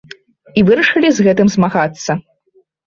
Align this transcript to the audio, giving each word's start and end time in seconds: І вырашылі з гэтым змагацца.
І 0.61 0.63
вырашылі 0.71 1.13
з 1.19 1.29
гэтым 1.29 1.47
змагацца. 1.59 2.21